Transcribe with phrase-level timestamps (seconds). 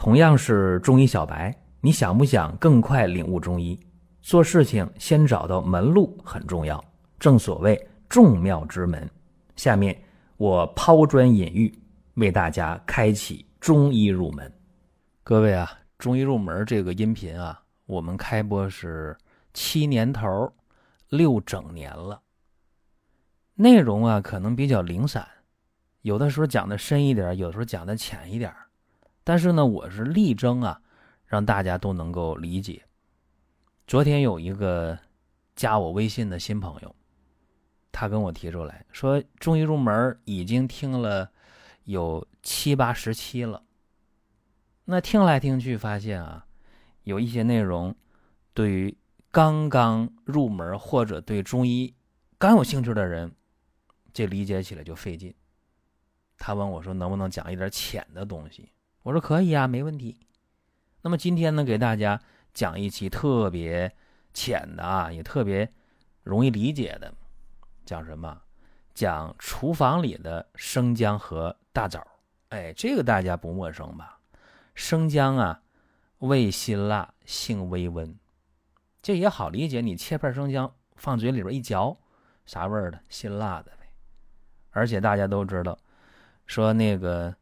[0.00, 3.78] 同样是中医小白，你想不想更快领悟中医？
[4.22, 6.82] 做事情先找到门路很重要，
[7.18, 7.78] 正所谓
[8.08, 9.06] 众妙之门。
[9.56, 10.02] 下面
[10.38, 11.78] 我抛砖引玉，
[12.14, 14.50] 为大家开启中医入门。
[15.22, 19.14] 各位啊，中医入门这个音频啊，我们开播是
[19.52, 20.50] 七年头，
[21.10, 22.22] 六整年了。
[23.54, 25.28] 内容啊，可能比较零散，
[26.00, 28.50] 有的时候讲的深一点，有的时候讲的浅一点。
[29.22, 30.80] 但是呢，我是力争啊，
[31.26, 32.82] 让大家都能够理解。
[33.86, 34.98] 昨天有一个
[35.54, 36.94] 加我微信的新朋友，
[37.92, 41.30] 他跟我提出来说，中医入门已经听了
[41.84, 43.62] 有七八十期了。
[44.84, 46.46] 那听来听去，发现啊，
[47.02, 47.94] 有一些内容
[48.54, 48.96] 对于
[49.30, 51.94] 刚刚入门或者对中医
[52.38, 53.30] 刚有兴趣的人，
[54.12, 55.32] 这理解起来就费劲。
[56.38, 58.72] 他问我说，能不能讲一点浅的东西？
[59.02, 60.20] 我说可以啊，没问题。
[61.00, 62.20] 那么今天呢，给大家
[62.52, 63.90] 讲一期特别
[64.34, 65.72] 浅的啊，也特别
[66.22, 67.12] 容易理解的，
[67.86, 68.42] 讲什么？
[68.92, 72.06] 讲厨房里的生姜和大枣。
[72.50, 74.18] 哎，这个大家不陌生吧？
[74.74, 75.62] 生姜啊，
[76.18, 78.14] 味辛辣，性微温，
[79.00, 79.80] 这也好理解。
[79.80, 81.96] 你切片生姜放嘴里边一嚼，
[82.44, 83.00] 啥味儿的？
[83.08, 83.90] 辛辣的呗。
[84.72, 85.78] 而且大家都知道，
[86.44, 87.34] 说那个。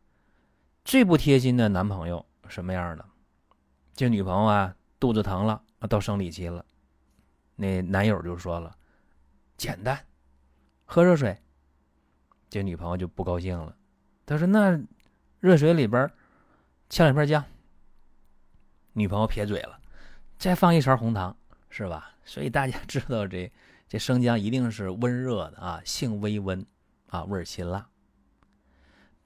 [0.88, 3.04] 最不贴心的男朋友什么样的？
[3.94, 6.64] 这女朋友啊，肚子疼了，到生理期了，
[7.56, 8.74] 那男友就说了
[9.58, 10.02] ：“简单，
[10.86, 11.36] 喝热水。”
[12.48, 13.76] 这女朋友就不高兴了，
[14.24, 14.80] 他说：“那
[15.40, 16.10] 热水里边
[16.88, 17.44] 呛两片姜。”
[18.94, 19.78] 女朋友撇嘴了
[20.40, 21.36] ：“再放一勺红糖，
[21.68, 23.52] 是吧？”所以大家知道这
[23.86, 26.64] 这生姜一定是温热的啊，性微温
[27.08, 27.80] 啊，味辛辣。《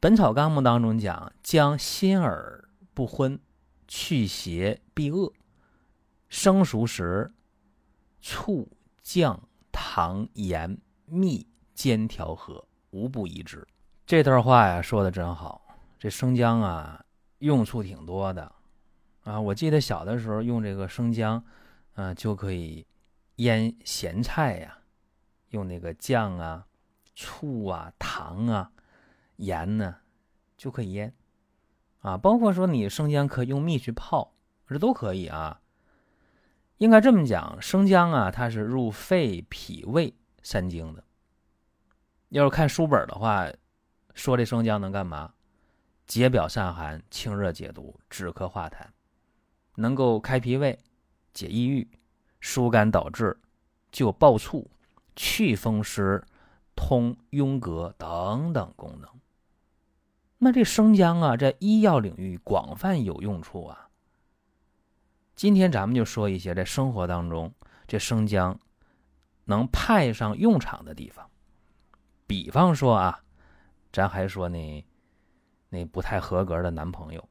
[0.02, 3.38] 本草纲目》当中讲，姜辛而不荤，
[3.86, 5.32] 去邪避恶。
[6.28, 7.30] 生熟时，
[8.20, 8.68] 醋、
[9.00, 9.40] 酱、
[9.70, 10.76] 糖、盐、
[11.06, 13.64] 蜜煎调和，无不宜之。
[14.04, 15.78] 这段话呀，说的真好。
[16.00, 17.04] 这生姜啊，
[17.38, 18.52] 用处挺多的
[19.22, 19.40] 啊。
[19.40, 21.44] 我记得小的时候用这个生姜，
[21.94, 22.84] 啊，就可以
[23.36, 24.78] 腌咸菜呀，
[25.50, 26.66] 用那个酱啊、
[27.14, 28.72] 醋啊、糖啊。
[29.36, 29.96] 盐呢，
[30.62, 31.12] 就可以腌，
[32.02, 34.32] 啊，包括说你生姜可以用蜜去泡，
[34.68, 35.60] 这都可以啊。
[36.78, 41.02] 应该这么讲，生姜啊，它是入肺、脾、胃三经的。
[42.28, 43.48] 要是看书本的话，
[44.14, 45.34] 说这生姜能干嘛？
[46.06, 48.86] 解表散寒、清热解毒、止咳化痰，
[49.74, 50.78] 能够开脾胃、
[51.34, 51.90] 解抑郁、
[52.38, 53.36] 疏肝导滞、
[53.90, 54.70] 救暴猝、
[55.16, 56.22] 祛风湿、
[56.76, 59.10] 通壅膈等等功能。
[60.44, 63.88] 那这生姜啊，在医药领域广泛有用处啊。
[65.36, 67.54] 今天咱们就说一些在生活当中
[67.86, 68.58] 这生姜
[69.44, 71.30] 能派上用场的地方。
[72.26, 73.22] 比方说啊，
[73.92, 74.84] 咱还说那
[75.68, 77.28] 那不太合格的男朋友，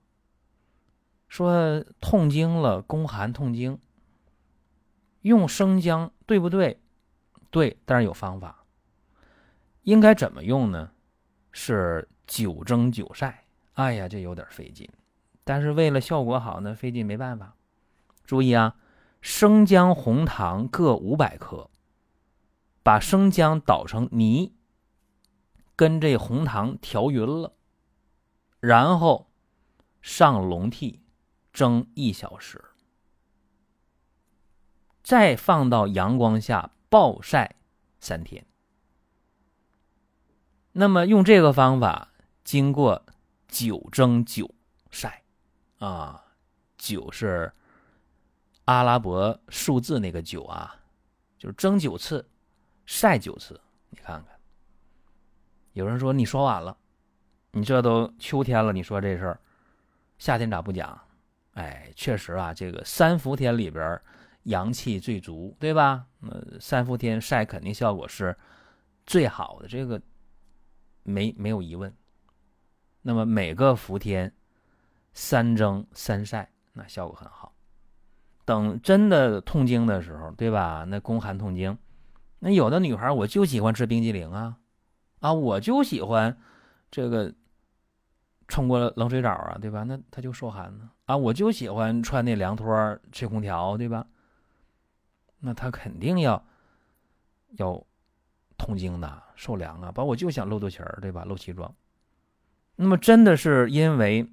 [1.28, 3.78] 说痛经了，宫寒痛经，
[5.24, 6.80] 用生姜对不对？
[7.50, 8.64] 对，但是有方法。
[9.84, 10.90] 应该怎么用呢？
[11.52, 12.08] 是。
[12.32, 13.44] 九蒸九晒，
[13.74, 14.90] 哎呀，这有点费劲。
[15.44, 17.58] 但是为了效果好呢，费劲没办法。
[18.24, 18.78] 注意啊，
[19.20, 21.70] 生姜、红糖各五百克，
[22.84, 24.54] 把生姜捣成泥，
[25.76, 27.54] 跟这红糖调匀了，
[28.62, 29.30] 然后
[30.02, 31.00] 上笼屉
[31.52, 32.64] 蒸一小时，
[35.04, 37.58] 再放到阳光下暴晒
[38.00, 38.46] 三天。
[40.72, 42.08] 那么用这个方法。
[42.44, 43.02] 经过
[43.48, 44.50] 九蒸九
[44.90, 45.22] 晒，
[45.80, 46.24] 啊，
[46.78, 47.52] 九是
[48.66, 50.76] 阿拉伯数字那个九啊，
[51.38, 52.28] 就是蒸九次，
[52.86, 53.60] 晒九次。
[53.90, 54.40] 你看看，
[55.74, 56.78] 有人说你说晚了，
[57.52, 59.40] 你这都秋天了，你说这事儿，
[60.18, 61.00] 夏天咋不讲？
[61.54, 64.02] 哎，确实啊，这个三伏天里边
[64.44, 66.06] 阳气最足，对吧？
[66.22, 68.36] 呃，三伏天晒肯定效果是
[69.06, 70.02] 最好的，这个
[71.04, 71.94] 没没有疑问。
[73.02, 74.34] 那么每个伏天
[75.14, 77.54] 三蒸三晒，那效果很好。
[78.44, 80.84] 等真的痛经的时候，对吧？
[80.88, 81.78] 那宫寒痛经，
[82.40, 84.58] 那有的女孩我就喜欢吃冰激凌啊，
[85.20, 86.38] 啊，我就喜欢
[86.90, 87.34] 这个
[88.48, 89.84] 冲过冷水澡啊，对吧？
[89.84, 94.06] 那她就受寒呢啊，我就喜欢穿那凉拖吹空调，对吧？
[95.40, 96.44] 那她肯定要
[97.58, 97.82] 要
[98.58, 101.24] 痛经的，受凉啊，把我就想露肚脐儿，对吧？
[101.26, 101.74] 露脐装。
[102.82, 104.28] 那么真的是因为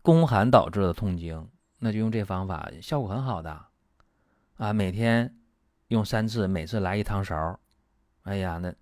[0.00, 1.48] 宫寒导致的痛经，
[1.80, 3.66] 那就用这方法，效果很好的
[4.58, 4.72] 啊。
[4.72, 5.36] 每天
[5.88, 7.58] 用三次，每次来一汤勺。
[8.22, 8.72] 哎呀，那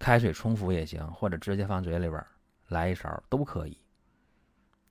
[0.00, 2.20] 开水冲服也行，或者直接放嘴里边
[2.66, 3.78] 来一勺都可以。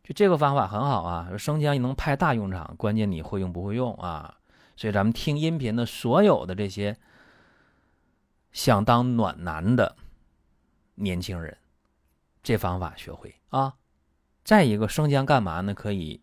[0.01, 4.37] 就这个方法很好啊，生姜也能派大用场，关键你会用不会用啊。
[4.77, 6.95] 所以咱们听音频的所有的这些
[8.53, 9.97] 想当暖男的
[10.95, 11.57] 年轻人，
[12.45, 13.73] 这方法学会啊。
[14.43, 15.73] 再一个，生姜干嘛呢？
[15.73, 16.21] 可以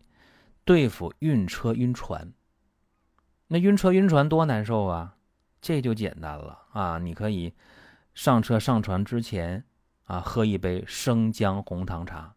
[0.63, 2.31] 对付晕车晕船。
[3.47, 5.17] 那晕车晕船多难受啊！
[5.61, 6.97] 这就简单了啊！
[6.97, 7.53] 你可以
[8.13, 9.65] 上车上船之前
[10.05, 12.35] 啊，喝一杯生姜红糖茶，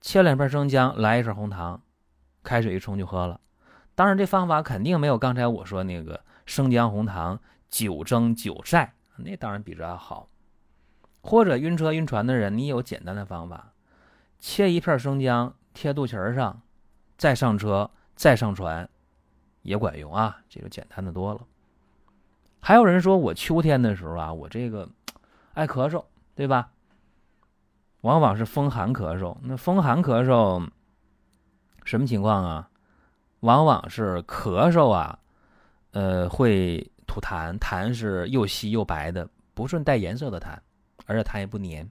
[0.00, 1.80] 切两片生姜，来一勺红糖，
[2.42, 3.40] 开水一冲就喝了。
[3.94, 10.28] 当然，这方法肯定没有刚才我说那个生姜红糖久蒸久晒，那当然比这要好。
[11.22, 13.72] 或者晕车晕船的人，你有简单的方法，
[14.38, 16.60] 切一片生姜贴肚脐上，
[17.16, 18.88] 再上车再上船，
[19.62, 20.42] 也管用啊。
[20.48, 21.40] 这个简单的多了。
[22.60, 24.88] 还有人说我秋天的时候啊，我这个
[25.54, 26.04] 爱咳嗽，
[26.34, 26.70] 对吧？
[28.02, 29.36] 往往是风寒咳嗽。
[29.42, 30.68] 那风寒咳嗽
[31.84, 32.68] 什么情况啊？
[33.40, 35.18] 往往是咳嗽啊，
[35.92, 40.56] 呃，会吐痰，痰是又稀又白的，不顺带颜色的痰，
[41.06, 41.90] 而且它也不黏。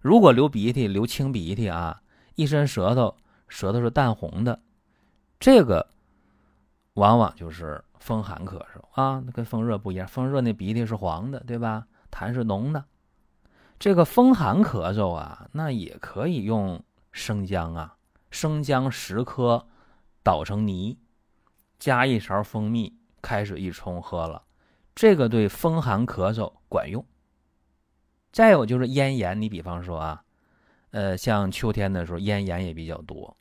[0.00, 2.02] 如果流鼻涕，流清鼻涕啊，
[2.34, 3.16] 一伸舌头，
[3.48, 4.60] 舌头是淡红的，
[5.38, 5.88] 这个
[6.94, 10.06] 往往就是风寒咳嗽啊，跟风热不一样。
[10.08, 11.86] 风热那鼻涕是黄的，对吧？
[12.10, 12.84] 痰是浓的。
[13.78, 17.96] 这个风寒咳嗽啊，那也可以用生姜啊，
[18.30, 19.66] 生姜十颗。
[20.24, 21.00] 捣成泥，
[21.80, 24.44] 加一勺蜂蜜，开水一冲喝了，
[24.94, 27.04] 这个对风寒咳嗽管用。
[28.32, 30.24] 再有就是咽炎，你比方说啊，
[30.90, 33.36] 呃，像秋天的时候咽炎也比较多，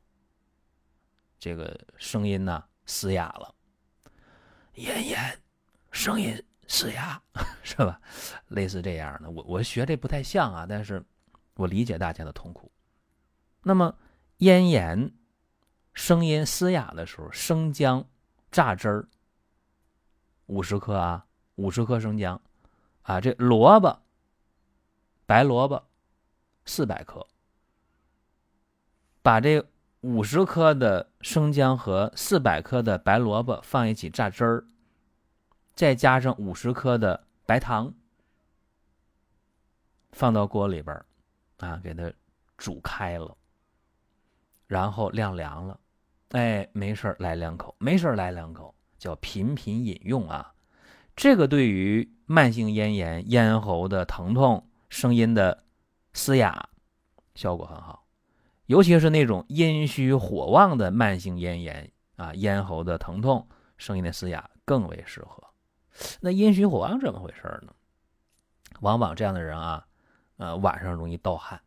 [1.39, 3.55] 这个声音呢嘶哑了，
[4.75, 5.39] 咽炎，
[5.91, 7.21] 声音嘶哑，
[7.63, 7.99] 是吧？
[8.49, 11.03] 类似这样的，我我学这不太像啊，但是
[11.55, 12.71] 我理解大家的痛苦。
[13.63, 13.95] 那么
[14.37, 15.11] 咽炎。
[15.93, 18.07] 声音嘶哑的时候，生姜
[18.49, 19.09] 榨汁儿
[20.45, 22.41] 五十克啊，五十克生姜
[23.01, 24.01] 啊，这萝卜
[25.31, 25.81] 白萝卜
[26.65, 27.25] 四百克，
[29.21, 29.65] 把这
[30.01, 34.65] 五十克的生姜和四百克的白萝卜放一起榨汁儿，
[35.73, 37.93] 再加上五十克的白糖，
[40.11, 41.01] 放到锅里边
[41.59, 42.11] 啊，给它
[42.57, 43.37] 煮开了。
[44.67, 45.79] 然后晾凉了，
[46.31, 50.53] 哎，没事来两口，没事来两口，叫频频饮用啊。
[51.15, 55.63] 这个对于慢性咽炎、咽喉的疼痛、声音的
[56.13, 56.69] 嘶哑，
[57.33, 58.05] 效果很好。
[58.65, 63.47] 尤其是那种阴虚火旺的慢性咽炎啊，咽喉的疼痛、
[63.77, 65.41] 声音的嘶哑更为适合。
[66.19, 67.73] 那阴虚火旺怎么回事呢？
[68.81, 69.87] 往往这样的人啊，
[70.35, 71.59] 呃，晚上容易盗汗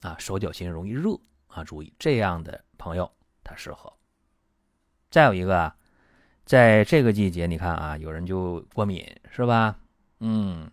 [0.00, 1.18] 啊，手脚心容易热。
[1.46, 3.10] 啊，注意这样的朋友，
[3.42, 3.90] 他适合。
[5.08, 5.76] 再有一个啊，
[6.44, 9.78] 在这个季节，你看啊，有人就过敏，是吧？
[10.20, 10.70] 嗯，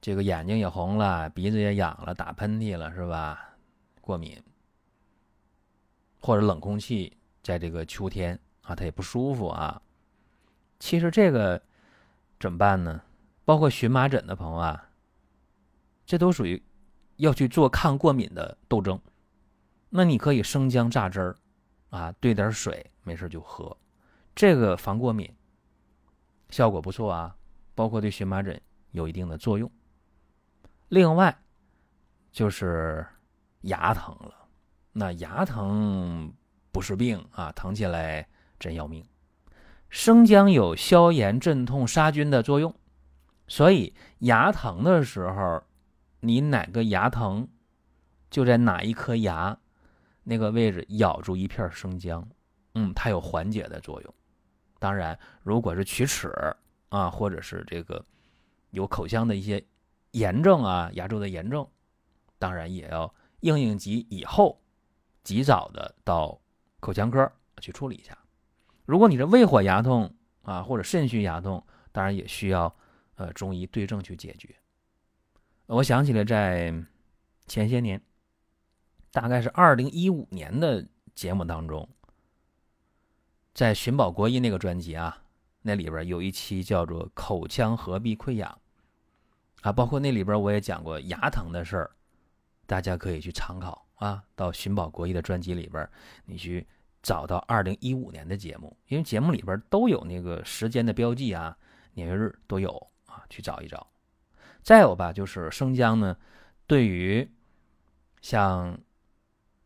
[0.00, 3.56] 这个眼睛也红了，鼻子也痒了，打喷嚏了，是吧？
[4.00, 4.40] 过敏，
[6.20, 9.82] 或者冷空气，在这个秋天啊，他也不舒服啊。
[10.78, 11.60] 其实这个
[12.38, 13.02] 怎么办呢？
[13.44, 14.90] 包括荨麻疹的朋友啊，
[16.04, 16.62] 这都属于
[17.16, 19.00] 要去做抗过敏的斗争。
[19.88, 21.36] 那你可以生姜榨汁儿，
[21.90, 23.76] 啊，兑点水，没事就喝，
[24.34, 25.34] 这个防过敏，
[26.50, 27.36] 效果不错啊，
[27.74, 28.60] 包括对荨麻疹
[28.92, 29.68] 有一定的作用。
[30.88, 31.36] 另外，
[32.30, 33.06] 就是
[33.62, 34.34] 牙疼了，
[34.92, 36.32] 那牙疼
[36.70, 38.28] 不是病啊，疼起来
[38.58, 39.04] 真要命。
[39.88, 42.74] 生姜有消炎、镇痛、杀菌的作用，
[43.46, 45.62] 所以牙疼的时候，
[46.20, 47.48] 你哪个牙疼，
[48.30, 49.58] 就在哪一颗牙。
[50.28, 52.28] 那个位置咬住一片生姜，
[52.74, 54.14] 嗯，它有缓解的作用。
[54.80, 56.28] 当然，如果是龋齿
[56.88, 58.04] 啊，或者是这个
[58.70, 59.64] 有口腔的一些
[60.16, 61.68] 炎症啊，牙周的炎症，
[62.38, 64.60] 当然也要应应急以后，
[65.22, 66.40] 及早的到
[66.80, 67.30] 口腔科
[67.60, 68.16] 去处理一下。
[68.86, 72.74] 如果你是胃火牙痛啊，或者肾虚牙痛，当然也需要
[73.16, 74.56] 呃中医对症去解决。
[75.66, 76.72] 我想起来在
[77.46, 78.00] 前些年。
[79.12, 81.88] 大概是二零一五年的节目当中，
[83.54, 85.22] 在寻宝国医那个专辑啊，
[85.62, 88.60] 那里边有一期叫做口腔合闭溃疡
[89.62, 91.90] 啊，包括那里边我也讲过牙疼的事儿，
[92.66, 95.88] 大家可以去参考啊，到寻宝国医的专辑里边，
[96.24, 96.66] 你去
[97.02, 101.56] 找到二零一五年的节目，因为节目里边都有那个时间的标记啊，
[101.94, 102.70] 年月日都有
[103.06, 103.86] 啊，去找一找。
[104.62, 106.16] 再有吧，就是生姜呢，
[106.66, 107.28] 对于
[108.20, 108.76] 像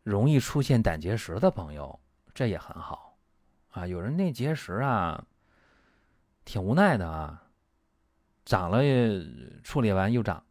[0.02, 1.99] 容易出现胆结石的朋友，
[2.35, 3.18] 这也很好
[3.70, 3.87] 啊。
[3.87, 5.25] 有人那结石啊，
[6.44, 7.42] 挺无奈的啊，
[8.50, 8.83] 长了
[9.62, 10.42] 处理完又长，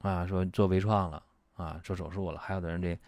[0.00, 1.22] 啊，说做微创了
[1.54, 2.38] 啊，做手术了。
[2.38, 2.98] 还有的人这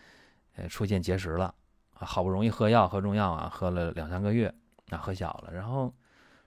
[0.57, 1.55] 呃出现结石了
[1.93, 4.51] 啊，好不容易喝药喝中药啊，喝了两三个月
[4.89, 5.95] 啊，喝小了，然后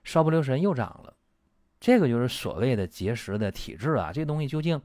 [0.02, 1.14] 稍不留神又长了。
[1.78, 4.82] 这个就是所谓的结石的体质啊，这东西究竟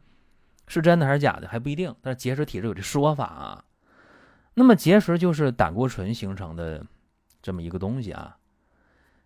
[0.68, 1.96] 是真的还是假的还不一定。
[2.00, 3.66] 但是结石体质有这说法啊。
[4.54, 6.86] 那么结石就是胆固醇形成的
[7.42, 8.38] 这么一个东西啊。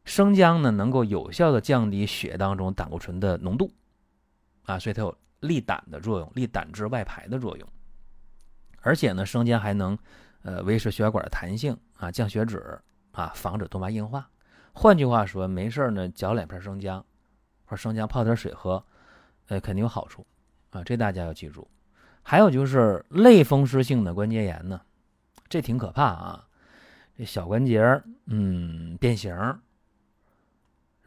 [0.08, 3.70] 生姜呢能够有效的降低血当中胆固醇的浓度
[4.64, 7.68] 啊，所以它有利胆的作用，利胆汁外排的作用。
[8.82, 9.98] 而且呢，生姜还能
[10.44, 12.80] 呃维持血管的弹性啊，降血脂
[13.12, 14.30] 啊，防止动脉硬化。
[14.72, 17.06] 换句话说，没事呢嚼两片生姜。
[17.70, 18.82] 或生姜泡点水喝，
[19.50, 20.26] 呃，肯定有好处
[20.70, 20.82] 啊！
[20.86, 21.68] 这大家要记住。
[22.24, 24.80] 还有就是类风湿性的关节炎呢，
[25.50, 26.48] 这挺可怕啊！
[27.18, 27.82] 这小关节
[28.28, 29.36] 嗯变形，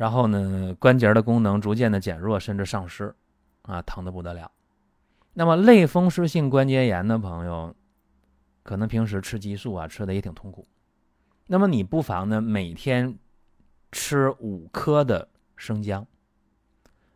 [0.01, 3.15] 然后呢关节的功能逐渐的减弱甚至丧失，
[3.61, 4.51] 啊，疼的不得了。
[5.35, 7.75] 那么类风湿性关节炎的朋友，
[8.63, 10.67] 可能平时吃激素啊吃的也挺痛苦。
[11.47, 13.19] 那么你不妨呢每天
[13.93, 16.07] 吃五颗的生姜。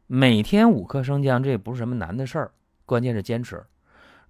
[0.07, 2.53] 每天五颗生姜，这也不是什么难的事儿，
[2.85, 3.65] 关键是坚持。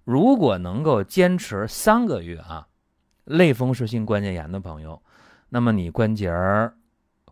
[0.05, 2.65] 如果能够坚持三个月啊，
[3.25, 5.03] 类风湿性关节炎的朋友，
[5.49, 6.73] 那么你关节儿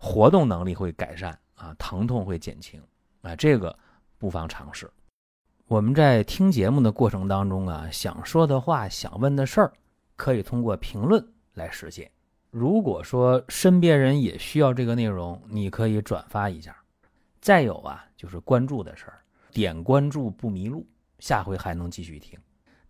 [0.03, 2.83] 活动能力会改善啊，疼痛会减轻
[3.21, 3.73] 啊，这个
[4.17, 4.91] 不妨尝试。
[5.65, 9.71] 我们在听节目的过程当中啊，想说的话、想问的事儿，
[10.17, 12.11] 可以通过评论来实现。
[12.51, 16.75] 如果说身边人也需要这个内容，你可以转发一下。
[17.39, 20.85] 再有啊，就是关注的事儿，点关注不迷路，
[21.19, 22.37] 下回还能继续听。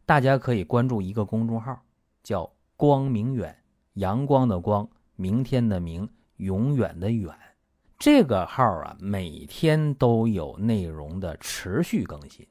[0.03, 1.79] 大家可以关注一个公众号，
[2.23, 3.55] 叫“光明远”，
[3.93, 7.33] 阳光的光，明天的明，永远的远。
[7.97, 12.45] 这个号啊，每天都有内容的持续更新，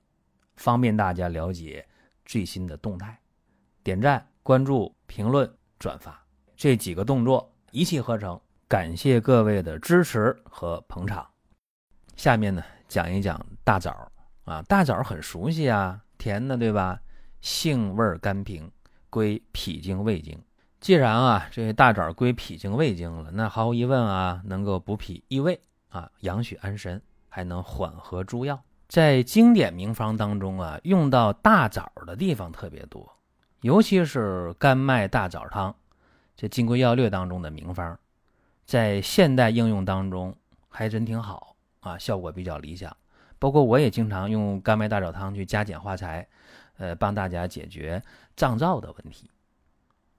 [0.56, 1.86] 方便大家了解
[2.24, 3.20] 最新的动态。
[3.82, 6.24] 点赞、关注、评论、转发
[6.56, 11.28] 这几个动作一气呵成，感谢各位的支持和捧场。
[12.16, 14.10] 下面呢，讲一讲大枣
[14.44, 16.98] 啊，大枣很熟悉啊，甜的对吧？
[17.40, 18.70] 性味甘平，
[19.10, 20.40] 归脾经、胃经。
[20.82, 25.60] 既然啊，这大枣归脾经、胃经了，那毫无疑问啊，能够补脾益胃
[25.90, 28.60] 啊，养血安神，还能缓和诸药。
[28.88, 33.08] 在经典名方当中啊，用到大枣的地方特别多，
[33.60, 35.72] 尤其是甘麦大枣汤，
[36.34, 37.96] 这《金匮要略》当中的名方，
[38.66, 40.34] 在现代应用当中
[40.68, 41.54] 还真挺好。
[41.78, 42.96] 啊，效果比较理想。
[43.38, 46.26] 包括我也经常用甘麦大枣汤去加减化财，
[46.78, 48.02] 呃，帮大家解决
[48.34, 49.30] 脏燥的问题。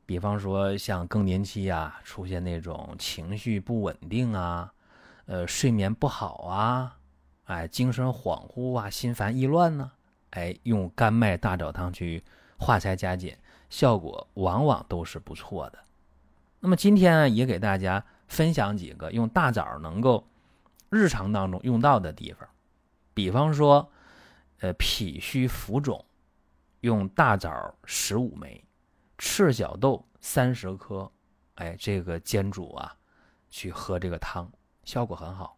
[0.06, 4.74] 比方说像更年期啊，出现那种情绪不稳定啊，
[5.26, 6.98] 呃，睡眠不好啊，
[7.46, 9.92] 哎，精神恍惚啊，心烦意乱呢，
[10.32, 12.24] 哎，用甘麦大枣汤去
[12.58, 13.38] 化财加减，
[13.70, 15.80] 效果往往都是不错的。
[16.60, 20.28] 那么今天啊，也给大家分享几个用大枣能够。
[20.96, 22.48] 日常当中用到的地方，
[23.16, 23.92] 比方说，
[24.60, 26.06] 呃，脾虚浮肿，
[26.82, 28.64] 用大枣十五枚，
[29.26, 31.10] 赤小豆三十颗，
[31.56, 32.94] 哎，这个煎煮啊，
[33.50, 34.52] 去喝这个汤，
[34.84, 35.58] 效果很好。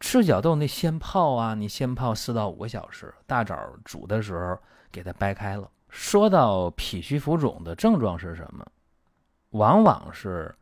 [0.00, 4.58] 赤小豆那先泡啊，你先泡四到五个小时，大枣煮的时候
[4.90, 5.70] 给它掰开了。
[5.90, 8.66] 说到脾虚浮肿的症状是什么？
[9.50, 10.56] 往往是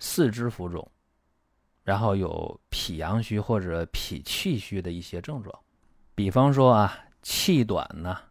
[0.00, 0.90] 四肢浮肿。
[1.84, 5.56] 然后有脾阳虚或者脾气虚的一些症状，
[6.16, 8.22] 比方说啊，气短呐，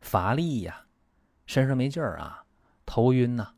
[0.00, 0.85] 乏力呀，
[1.46, 2.44] 身上没劲儿啊，
[2.84, 3.54] 头晕呐，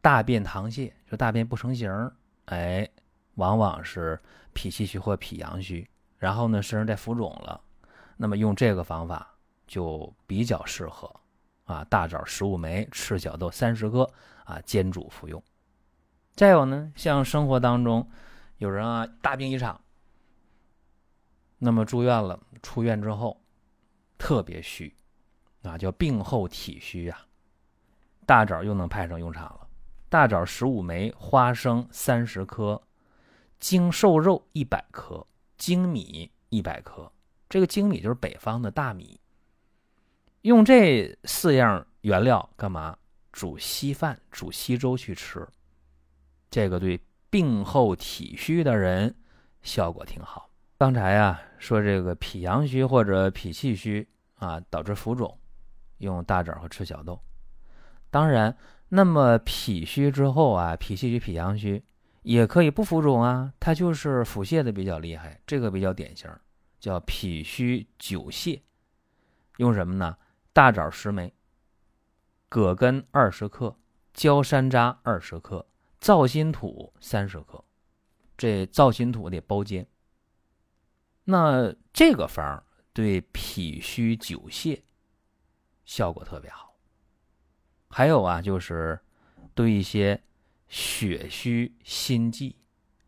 [0.00, 2.12] 大便溏泻，就大便不成形儿，
[2.46, 2.88] 哎，
[3.34, 4.20] 往往是
[4.52, 5.88] 脾气虚或脾阳虚。
[6.16, 7.60] 然后呢，身上带浮肿了，
[8.16, 9.34] 那么用这个方法
[9.66, 11.08] 就比较适合
[11.64, 14.10] 啊，大枣十五枚，赤小豆三十颗
[14.44, 15.40] 啊，煎煮服用。
[16.34, 18.08] 再有呢，像生活当中。
[18.56, 19.80] 有人啊，大病一场，
[21.58, 23.40] 那么住院了，出院之后
[24.18, 24.92] 特别虚，
[25.62, 27.26] 啊，叫病后体虚啊，
[28.26, 29.68] 大枣又能派上用场了。
[30.08, 32.80] 大枣十五枚，花生三十颗，
[33.58, 37.10] 精瘦肉一百克，精米一百克。
[37.48, 39.20] 这个精米就是北方的大米。
[40.42, 42.96] 用这四样原料干嘛？
[43.30, 45.46] 煮稀饭、煮稀粥去吃，
[46.50, 46.98] 这个对
[47.30, 49.14] 病后体虚的人
[49.62, 50.50] 效果挺好。
[50.78, 55.38] 刚才啊说这个脾阳虚或者脾气虚啊导致浮肿，
[55.98, 57.20] 用大枣和赤小豆。
[58.10, 58.56] 当然，
[58.88, 61.84] 那么脾虚之后啊，脾气虚、脾阳虚
[62.22, 66.30] 也可以不浮肿啊，它就是腹泻的比较厉害，这个比较典型，
[66.80, 68.60] 叫脾虚久泻。
[69.58, 70.16] 用什么呢？
[70.52, 71.34] 大枣十枚。
[72.48, 73.76] 葛根二十克，
[74.14, 75.66] 焦山楂二十克，
[76.00, 77.62] 皂心土三十克。
[78.38, 79.86] 这皂心土得包煎。
[81.24, 82.64] 那这个方
[82.94, 84.80] 对脾虚久泻
[85.88, 86.76] 效果特别好。
[87.88, 89.00] 还有啊，就是
[89.54, 90.22] 对一些
[90.68, 92.54] 血虚心悸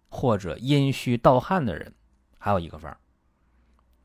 [0.09, 1.95] 或者阴虚盗汗的人，
[2.39, 2.97] 还有一个方：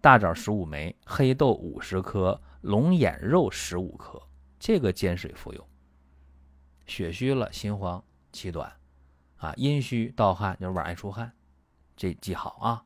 [0.01, 4.21] 大枣十五枚，黑豆五十克，龙眼肉十五克。
[4.59, 5.69] 这个煎水服用，
[6.85, 8.03] 血虚了、心慌、
[8.33, 8.69] 气短，
[9.37, 11.31] 啊，阴虚盗汗就是晚爱出汗，
[11.95, 12.83] 这记好啊。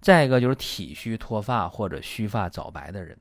[0.00, 3.18] 再一个就是体虚脱发或者须发早白的人，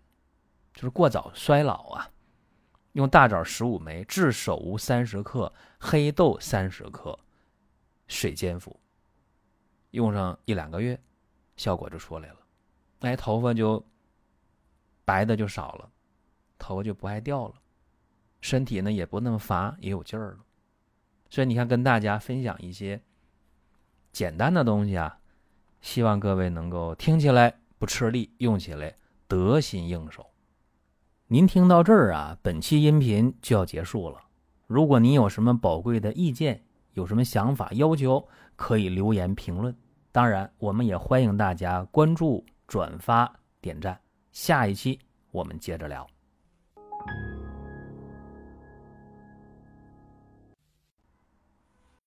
[0.76, 2.12] 就是过早衰老啊，
[2.92, 7.18] 用大枣十五枚、炙首乌三十克、黑豆三十克，
[8.08, 8.78] 水煎服，
[9.92, 11.00] 用上一两个月，
[11.56, 12.36] 效果就出来了，
[13.00, 13.84] 哎，头发就
[15.06, 15.90] 白的就少了，
[16.60, 17.56] 头发就不爱掉了。
[18.42, 20.40] 身体呢也不那么乏，也有劲儿了。
[21.30, 23.02] 所以你看，跟大家分享一些
[24.12, 25.20] 简单的东西啊，
[25.82, 28.94] 希望各位能够听起来不吃力，用起来
[29.28, 30.30] 得心应手。
[31.28, 34.20] 您听到这儿啊，本期音频就要结束了。
[34.68, 36.64] 如果您有什么宝贵的意见，
[36.94, 38.24] 有什么想法要求，
[38.56, 39.76] 可以留言评论。
[40.12, 44.00] 当然，我们也欢迎大家关注、转发、点赞。
[44.32, 45.00] 下一期
[45.32, 46.06] 我们接着聊。